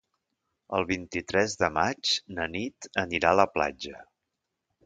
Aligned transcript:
El 0.77 0.85
vint-i-tres 0.91 1.53
de 1.59 1.69
maig 1.77 2.15
na 2.39 2.49
Nit 2.57 2.91
anirà 3.05 3.35
a 3.37 3.41
la 3.41 3.49
platja. 3.59 4.05